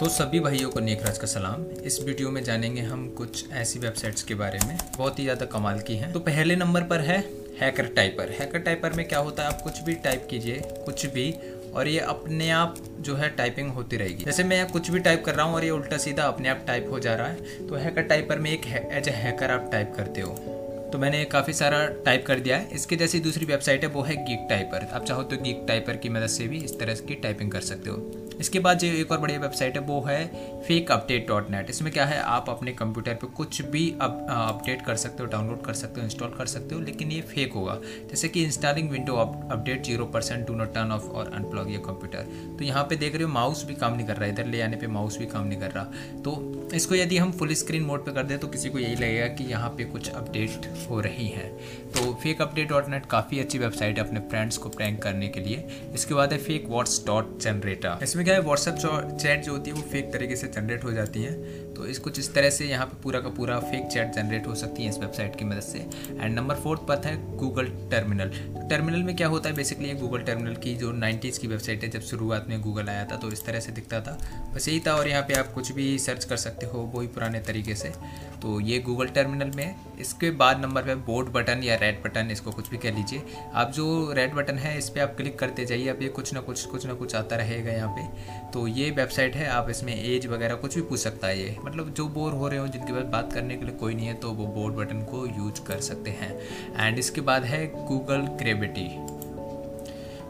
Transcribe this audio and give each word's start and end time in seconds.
तो 0.00 0.08
सभी 0.08 0.40
भाइयों 0.40 0.70
को 0.70 0.80
नेकराज 0.80 1.18
का 1.18 1.26
सलाम। 1.26 1.62
इस 1.86 1.98
वीडियो 2.04 2.30
में 2.30 2.42
जानेंगे 2.44 2.80
हम 2.80 3.06
कुछ 3.08 3.52
ऐसी 3.52 3.78
वेबसाइट्स 3.78 4.22
के 4.22 4.34
बारे 4.34 4.58
में। 4.66 4.76
बहुत 4.96 5.18
ही 5.18 5.24
ज़्यादा 5.24 5.46
कमाल 5.46 5.78
की 5.80 5.94
हैं। 5.96 6.12
तो 6.12 6.20
पहले 6.20 6.56
नंबर 6.56 6.82
पर 6.82 7.00
है 7.00 7.18
हैकर 7.60 7.86
टाइपर। 7.86 8.30
हैकर 8.30 8.58
टाइपर 8.58 8.92
में 8.92 9.06
क्या 9.08 9.18
होता 9.18 9.42
है? 9.42 9.48
आप 9.48 9.62
कुछ 9.62 9.80
भी 9.80 9.94
टाइप 10.04 10.26
कीजिए, 10.30 10.60
कुछ 10.86 11.06
भी, 11.06 11.30
और 11.74 11.88
ये 11.88 12.00
अपने 12.00 12.50
आप 12.50 12.74
जो 13.00 13.14
है 13.16 13.28
टाइपिंग 13.36 13.70
होती 13.70 13.96
रहेगी। 13.96 14.24
जैसे 14.24 14.44
मैं 14.44 14.66
कुछ 14.70 14.90
भी 14.90 14.98
टाइप 14.98 15.24
कर 15.24 15.34
रहा 15.34 15.46
हूँ 15.46 15.54
और 15.54 15.64
ये 15.64 15.70
उल्टा 15.70 15.96
सीधा 15.98 16.24
अपने 16.24 16.48
आप 16.48 16.64
टाइप 16.66 16.88
हो 16.90 17.00
जा 17.00 17.14
रहा 17.14 17.26
है 17.26 17.66
तो 17.68 17.76
हैकर 17.76 18.02
टाइपर 18.02 18.38
में 18.38 18.50
एक 18.50 18.66
एज 18.66 19.08
ए 19.08 19.12
हैकर 19.14 19.50
आप 19.50 19.68
टाइप 19.72 19.94
करते 19.96 20.20
हो। 20.20 20.55
तो 20.96 21.00
मैंने 21.00 21.24
काफ़ी 21.24 21.52
सारा 21.52 21.78
टाइप 22.04 22.24
कर 22.26 22.38
दिया 22.40 22.56
है। 22.56 22.68
इसके 22.74 22.96
जैसी 22.96 23.18
दूसरी 23.20 23.46
वेबसाइट 23.46 23.82
है 23.84 23.88
वो 23.90 24.02
है 24.02 24.14
गीक 24.24 24.46
टाइपर 24.50 24.88
आप 24.94 25.04
चाहो 25.04 25.22
तो 25.22 25.36
गीक 25.36 25.64
टाइपर 25.68 25.96
की 25.96 26.08
मदद 26.08 26.26
से 26.28 26.46
भी 26.48 26.58
इस 26.58 26.78
तरह 26.80 26.94
की 27.08 27.14
टाइपिंग 27.14 27.50
कर 27.52 27.60
सकते 27.62 27.90
हो। 27.90 28.12
इसके 28.40 28.58
बाद 28.58 28.78
जो 28.78 28.86
एक 28.88 29.12
और 29.12 29.18
बढ़िया 29.18 29.40
वेबसाइट 29.40 29.74
है 29.76 29.80
वो 29.80 30.00
है 30.02 30.24
फेक 30.62 30.90
अपडेट 30.92 31.26
डॉट 31.28 31.50
नेट 31.50 31.70
इसमें 31.70 31.92
क्या 31.92 32.04
है 32.06 32.18
आप 32.20 32.48
अपने 32.50 32.72
कंप्यूटर 32.72 33.14
पे 33.14 33.26
कुछ 33.26 33.60
भी 33.64 33.84
अप, 33.92 34.26
अपडेट 34.30 34.82
कर 34.86 34.96
सकते 34.96 35.22
हो 35.22 35.28
डाउनलोड 35.30 35.62
कर 35.64 35.74
सकते 35.74 36.00
हो 36.00 36.04
इंस्टॉल 36.06 36.34
कर 36.38 36.46
सकते 36.46 36.74
हो 36.74 36.80
लेकिन 36.80 37.10
ये 37.10 37.20
फेक 37.28 37.52
होगा। 37.52 37.78
जैसे 38.10 38.28
कि 38.28 38.42
installing 38.44 38.90
window 38.90 39.14
update 39.14 39.84
zero 39.84 40.04
percent 40.06 40.46
do 40.46 40.54
not 40.54 40.74
turn 40.74 40.92
off 40.92 41.04
और 41.04 41.32
अनप्लॉग 41.34 41.70
ये 41.72 41.78
कंप्यूटर 41.86 42.56
तो 42.58 42.64
यहाँ 42.64 42.84
पे 42.84 42.96
देख 42.96 43.14
रहे 43.14 43.22
हो 43.22 43.32
माउस 43.32 43.64
भी 43.66 43.74
काम 43.74 43.96
नहीं 43.96 44.06
कर 44.06 44.16
रहा। 44.16 44.24
है 44.24 44.32
इधर 44.32 44.46
ले 44.46 44.60
आने 44.62 44.76
पर 44.76 44.88
माउस 44.88 45.18
भी 45.18 45.26
काम 45.26 45.46
नहीं 45.46 45.60
कर 45.60 45.70
रहा। 45.70 45.84
तो 46.24 46.70
इसको 46.74 46.94
यदि 46.94 47.18
हम 47.18 47.32
फुल 47.32 47.54
स्क्रीन 47.54 47.82
मोड 47.82 48.04
पर 48.06 48.12
कर 48.12 48.22
दें 48.22 48.38
तो 48.38 48.48
किसी 48.48 48.70
को 48.70 48.78
यही 48.78 48.94
लगेगा 48.94 49.26
कि 49.28 49.44
यहाँ 49.44 49.68
पे 49.70 49.84
कुछ 49.86 50.08
अपडेट 50.10 50.64
हो 50.86 51.00
रही 51.00 51.28
हैं। 51.28 51.50
तो 51.92 52.12
फेक 52.22 52.42
अपडेट 52.42 52.68
डॉट 52.68 52.88
नेट 52.88 53.06
काफ़ी 53.06 53.40
अच्छी 53.40 53.58
वेबसाइट 53.58 53.98
है 53.98 54.04
अपने 54.06 54.20
फ्रेंड्स 54.30 54.56
को 54.56 54.68
प्रैंक 54.68 55.02
करने 55.02 55.28
के 55.28 55.40
लिए। 55.40 55.66
इसके 55.94 56.14
बाद 56.14 56.32
है 56.32 56.38
फेक 56.38 56.68
वाट्स 56.68 57.04
डॉट 57.06 57.38
जनरेटर 57.40 57.98
इसमें 58.02 58.24
क्या 58.24 58.34
है 58.34 58.40
व्हाट्सएप 58.40 58.74
चैट 59.16 59.42
जो 59.42 59.52
होती 59.52 59.70
है 59.70 59.76
वो 59.76 59.82
फेक 59.82 60.12
तरीके 60.12 60.36
से 60.36 60.48
जनरेट 60.48 60.84
हो 60.84 60.92
जाती 60.92 61.22
है। 61.22 61.32
तो 61.76 61.86
इस 61.86 61.98
कुछ 61.98 62.18
इस 62.18 62.32
तरह 62.34 62.50
से 62.50 62.66
यहाँ 62.66 62.86
पे 62.86 63.00
पूरा 63.02 63.20
का 63.20 63.28
पूरा 63.30 63.58
फेक 63.60 63.86
चैट 63.86 64.12
जनरेट 64.14 64.46
हो 64.46 64.54
सकती 64.54 64.82
है 64.82 64.88
इस 64.88 64.98
वेबसाइट 64.98 65.36
की 65.38 65.44
मदद 65.44 65.60
से। 65.62 65.78
एंड 65.78 66.34
नंबर 66.34 66.54
फोर्थ 66.56 66.86
पर 66.88 67.06
है 67.06 67.16
गूगल 67.36 67.66
टर्मिनल 67.90 68.28
तो 68.28 68.68
टर्मिनल 68.68 69.02
में 69.02 69.14
क्या 69.16 69.26
होता 69.28 69.48
है? 69.48 69.54
बेसिकली 69.56 69.92
गूगल 69.94 70.22
टर्मिनल 70.22 70.54
की 70.56 70.74
जो 70.74 70.92
नाइन्टीज़ 70.94 71.40
की 71.40 71.48
वेबसाइट 71.48 71.82
है, 71.82 71.88
जब 71.90 72.00
शुरुआत 72.02 72.46
में 72.48 72.60
गूगल 72.60 72.88
आया 72.88 73.04
था 73.04 73.16
तो 73.16 73.30
इस 73.32 73.44
तरह 73.46 73.60
से 73.60 73.72
दिखता 73.72 74.00
था। 74.00 74.18
बस 74.54 74.68
यही 74.68 74.80
था 74.86 74.94
और 74.94 75.08
यहाँ 75.08 75.22
पर 75.22 75.38
आप 75.38 75.52
कुछ 75.54 75.72
भी 75.72 75.98
सर्च 75.98 76.24
कर 76.24 76.36
सकते 76.36 76.66
हो 76.66 76.90
वही 76.94 77.06
पुराने 77.08 77.40
तरीके 77.40 77.74
से। 77.74 77.92
तो 78.42 78.58
ये 78.60 78.78
गूगल 78.78 79.06
टर्मिनल 79.08 79.50
में, 79.56 79.74
इसके 80.00 80.30
बाद 80.32 80.60
नंबर 80.60 80.82
पर 80.82 80.94
बोर्ड 81.06 81.28
बटन 81.32 81.62
या 81.64 81.76
रेड 81.76 82.02
बटन 82.04 82.30
इसको 82.30 82.50
कुछ 82.50 82.70
भी 82.70 82.76
कह 82.76 82.96
लीजिए। 82.96 83.22
आप 83.54 83.72
जो 83.72 84.12
रेड 84.12 84.34
बटन 84.34 84.58
है, 84.58 84.76
इस 84.78 84.88
पर 84.88 85.00
आप 85.00 85.14
क्लिक 85.16 85.38
करते 85.38 85.64
जाइए। 85.64 85.88
अब 85.88 86.02
ये 86.02 86.08
कुछ 86.08 86.32
ना 86.34 86.40
कुछ 86.40 86.64
कुछ 86.64 86.86
ना 86.86 86.94
कुछ 86.94 87.14
आता 87.14 87.36
रहेगा 87.36 87.72
यहाँ 87.72 87.94
पे। 87.96 88.50
तो 88.52 88.66
ये 88.68 88.90
वेबसाइट 88.90 89.36
है, 89.36 89.48
आप 89.48 89.70
इसमें 89.70 89.94
एज 89.94 90.26
वगैरह 90.26 90.54
कुछ 90.56 90.74
भी 90.74 90.82
पूछ 90.82 91.00
सकता 91.00 91.26
है 91.26 91.40
ये। 91.40 91.56
मतलब 91.66 91.88
जो 91.90 92.06
बोर 92.08 92.32
हो 92.32 92.48
रहे 92.48 92.58
हो, 92.58 92.66
जिनके 92.68 92.92
पास 92.92 93.04
बात 93.12 93.32
करने 93.32 93.56
के 93.56 93.64
लिए 93.64 93.74
कोई 93.74 93.94
नहीं 93.94 94.06
है 94.06 94.14
तो 94.14 94.30
वो 94.30 94.46
बोर्ड 94.46 94.74
बटन 94.74 95.02
को 95.02 95.26
यूज़ 95.26 95.60
कर 95.66 95.80
सकते 95.80 96.10
हैं। 96.10 96.32
एंड 96.76 96.98
इसके 96.98 97.20
बाद 97.20 97.44
है 97.44 97.66
गूगल 97.86 98.26
ग्रेविटी 98.38 98.88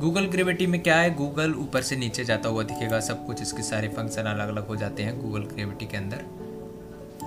गूगल 0.00 0.26
ग्रेविटी 0.26 0.66
में 0.66 0.80
क्या 0.82 0.96
है? 0.96 1.14
गूगल 1.14 1.54
ऊपर 1.54 1.82
से 1.82 1.96
नीचे 1.96 2.24
जाता 2.24 2.48
हुआ 2.48 2.62
दिखेगा। 2.62 3.00
सब 3.00 3.26
कुछ 3.26 3.42
इसके 3.42 3.62
सारे 3.62 3.88
फ़ंक्शन 3.88 4.22
अलग 4.22 4.48
अलग 4.48 4.66
हो 4.66 4.76
जाते 4.76 5.02
हैं 5.02 5.20
गूगल 5.20 5.44
ग्रेविटी 5.44 5.86
के 5.86 5.96
अंदर। 5.96 6.24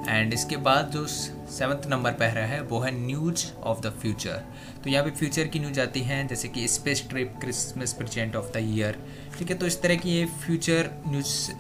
एंड 0.08 0.34
इसके 0.34 0.58
बाद 0.60 0.90
जो 0.92 1.06
सेवन्थ 1.08 1.88
नंबर 1.90 2.12
पर 2.12 2.30
रहा 2.32 2.46
है, 2.46 2.62
वो 2.62 2.80
है 2.80 2.92
न्यूज़ 2.96 3.46
ऑफ़ 3.54 3.82
द 3.82 3.90
फ्यूचर 4.02 4.44
तो 4.84 4.90
यहाँ 4.90 5.04
पे 5.06 5.12
फ्यूचर 5.12 5.48
की 5.48 5.60
न्यूज़ 5.60 5.80
आती 5.80 6.02
हैं, 6.02 6.28
जैसे 6.28 6.48
कि 6.48 6.68
space 6.68 7.06
trip 7.10 7.34
Christmas 7.42 7.94
present 7.94 8.36
of 8.36 8.52
the 8.54 8.58
year 8.68 8.98
ठीक 9.38 9.50
है 9.50 9.58
तो 9.58 9.66
इस 9.66 9.82
तरह 9.82 9.96
की 9.96 10.10
ये 10.10 10.26
फ्यूचर 10.46 10.90
न्यूज़ 11.08 11.52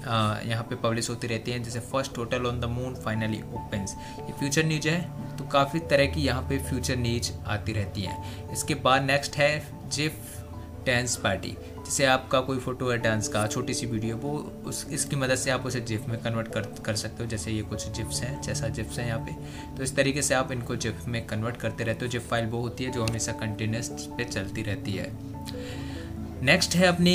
यहाँ 0.49 0.63
पे 0.69 0.75
पब्लिश 0.77 1.09
होती 1.09 1.27
रहती 1.27 1.51
हैं, 1.51 1.63
जैसे 1.63 1.79
first 1.91 2.17
hotel 2.17 2.45
on 2.45 2.59
the 2.59 2.65
moon 2.69 2.95
finally 2.95 3.41
opens 3.53 3.95
ये 4.19 4.33
फ्यूचर 4.39 4.65
न्यूज़ 4.65 4.87
है 4.89 5.01
तो 5.37 5.47
काफ़ी 5.49 5.79
तरह 5.91 6.05
की 6.13 6.21
यहाँ 6.21 6.41
पे 6.49 6.57
फ्यूचर 6.69 6.97
न्यूज़ 6.97 7.31
आती 7.47 7.73
रहती 7.73 8.01
हैं. 8.01 8.51
इसके 8.53 8.75
बाद 8.83 9.03
नेक्स्ट 9.03 9.35
है 9.37 9.51
जिफ 9.89 10.13
डांस 10.85 11.15
पार्टी 11.23 11.55
जैसे 11.91 12.05
आपका 12.05 12.39
कोई 12.41 12.57
फ़ोटो 12.57 12.89
है 12.89 12.97
डांस 12.97 13.27
का 13.27 13.45
छोटी 13.47 13.73
सी 13.73 13.85
वीडियो 13.85 14.17
वो 14.17 14.31
उस, 14.65 14.85
इसकी 14.91 15.15
मदद 15.15 15.35
से 15.35 15.51
आप 15.51 15.65
उसे 15.65 15.79
जिप 15.81 16.07
में 16.09 16.17
कन्वर्ट 16.21 16.47
कर 16.47 16.67
कर 16.85 16.95
सकते 16.95 17.23
हो, 17.23 17.29
जैसे 17.29 17.51
ये 17.51 17.61
कुछ 17.61 17.87
जिप्स 17.87 18.21
हैं, 18.21 18.41
जैसा 18.41 18.67
जिप्स 18.67 18.99
हैं 18.99 19.07
यहाँ 19.07 19.19
पे। 19.19 19.31
तो 19.77 19.83
इस 19.83 19.95
तरीके 19.95 20.21
से 20.21 20.33
आप 20.35 20.51
इनको 20.51 20.75
जिप 20.75 20.99
में 21.07 21.25
कन्वर्ट 21.27 21.57
करते 21.57 21.83
रहते 21.83 22.05
हो 22.05 22.11
जिप 22.11 22.21
फ़ाइल 22.21 22.45
वो 22.45 22.61
होती 22.61 22.83
है, 22.83 22.91
जो 22.91 23.03
हमेशा 23.03 23.31
कंटिन्यूस 23.31 23.89
पे 24.17 24.23
चलती 24.23 24.61
रहती 24.61 24.91
है। 24.91 25.11
नेक्स्ट 26.43 26.75
है 26.75 26.87
अपनी 26.87 27.11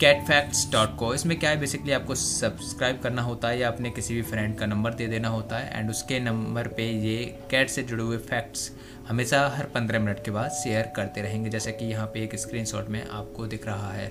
कैट 0.00 0.22
फैक्ट्स 0.26 0.66
डॉट 0.72 0.96
को 0.98 1.12
इसमें 1.14 1.38
क्या 1.38 1.50
है? 1.50 1.58
बेसिकली 1.60 1.92
आपको 1.92 2.14
सब्सक्राइब 2.14 2.98
करना 3.00 3.22
होता 3.22 3.48
है 3.48 3.58
या 3.58 3.68
अपने 3.68 3.90
किसी 3.90 4.14
भी 4.14 4.22
फ्रेंड 4.22 4.56
का 4.58 4.66
नंबर 4.66 4.94
दे 4.94 5.06
देना 5.06 5.28
होता 5.28 5.58
है। 5.58 5.78
एंड 5.78 5.90
उसके 5.90 6.18
नंबर 6.20 6.68
पे 6.68 6.90
ये 6.90 7.24
कैट 7.50 7.70
से 7.70 7.82
जुड़े 7.82 8.02
हुए 8.02 8.18
फैक्ट्स 8.18 8.70
हमेशा 9.08 9.46
हर 9.56 9.64
पंद्रह 9.64 10.00
मिनट 10.00 10.24
के 10.24 10.30
बाद 10.30 10.50
शेयर 10.52 10.92
करते 10.96 11.22
रहेंगे। 11.22 11.50
जैसे 11.50 11.72
कि 11.72 11.84
यहाँ 11.84 12.06
पे 12.06 12.24
एक 12.24 12.34
स्क्रीनशॉट 12.36 12.88
में 12.88 13.06
आपको 13.06 13.46
दिख 13.46 13.66
रहा 13.66 13.92
है। 13.92 14.08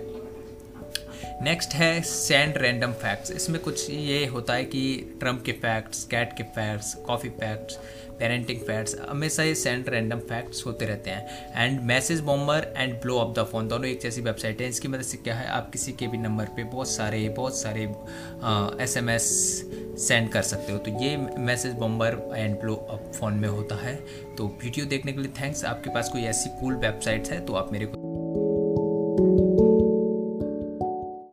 नेक्स्ट 1.44 1.74
है 1.74 2.02
सेंड 2.02 2.58
रैंडम 2.58 2.92
फैक्ट्स 2.92 3.32
इसमें 3.32 3.60
कुछ 3.62 3.90
ये 3.90 4.26
होता 4.26 4.54
है 4.54 4.66
कि 4.66 5.18
ट्रंप 5.20 5.42
के 5.46 5.52
फैक्ट्स 5.52 6.04
कैट 6.06 6.34
के 6.38 6.44
facts 6.58 6.94
coffee 7.08 7.30
facts 7.30 7.78
parenting 8.20 8.60
facts 8.60 8.96
हमेशा 9.10 9.44
ये 9.44 9.56
सेंड 9.56 9.90
रैंडम 9.90 10.20
फैक्ट्स 10.20 10.66
होते 10.66 10.86
रहते 10.86 11.10
हैं. 11.10 11.52
And 11.56 11.82
message 11.82 12.20
bomber 12.20 12.74
and 12.78 12.94
blow 13.02 13.18
off 13.20 13.34
the 13.36 13.44
phone 13.52 13.68
दोनों 13.68 13.88
एक 13.88 14.02
जैसी 14.02 14.22
वेबसाइट 14.22 14.62
है. 14.62 14.68
इसकी 14.70 14.88
मदद 14.88 14.98
मतलब 14.98 15.10
से 15.10 15.18
क्या 15.18 15.36
है? 15.36 15.48
आप 15.48 15.70
किसी 15.72 15.92
के 15.92 16.08
भी 16.08 16.18
नंबर 16.18 16.46
पे 16.56 16.64
बहुत 16.64 16.90
सारे 16.90 17.28
बहुत 17.30 17.58
सारे 17.58 17.84
एस 18.84 18.98
एम 18.98 19.10
एस 19.10 19.30
सेंड 20.08 20.30
कर 20.30 20.42
सकते 20.44 20.72
हो. 20.72 20.78
तो 20.78 21.04
ये 21.04 21.18
message 21.40 21.74
bomber 21.74 22.18
and 22.36 22.60
blow 22.62 22.76
up 22.76 23.12
phone 23.16 23.34
में 23.34 23.50
होता 23.50 23.76
है. 23.76 23.96
तो 24.38 24.48
वीडियो 24.64 24.86
देखने 24.86 25.14
के 25.14 25.22
लिए 25.22 25.32
थैंक्स 25.42 25.66
आपके 25.66 25.90
पास 25.90 26.10
कोई 26.10 26.24
ऐसी 26.26 26.50
कूल 26.60 26.76
वेबसाइट्स 26.78 27.32
है 27.32 27.46
तो 27.46 27.54
आप 27.54 27.72
मेरे 27.72 27.86
को 27.86 28.03